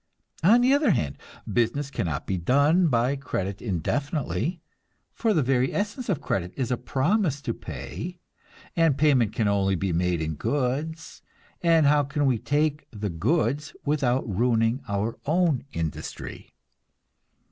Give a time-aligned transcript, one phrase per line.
[0.41, 4.59] On the other hand, business cannot be done by credit indefinitely;
[5.13, 8.17] for the very essence of credit is a promise to pay,
[8.75, 11.21] and payment can only be made in goods,
[11.61, 16.55] and how can we take the goods without ruining our own industry?